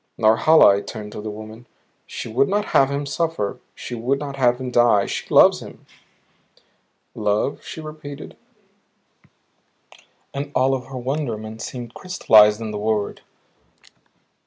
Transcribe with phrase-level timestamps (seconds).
[0.17, 1.67] "Norhala," I turned to the woman,
[2.07, 5.05] "she would not have him suffer; she would not have him die.
[5.05, 5.85] She loves him."
[7.13, 8.35] "Love?" she repeated,
[10.33, 13.21] and all of her wonderment seemed crystallized in the word.